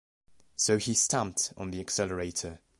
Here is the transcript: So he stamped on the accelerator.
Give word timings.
So 0.55 0.77
he 0.77 0.95
stamped 0.95 1.53
on 1.57 1.69
the 1.69 1.79
accelerator. 1.79 2.59